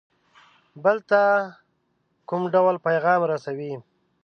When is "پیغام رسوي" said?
2.87-3.73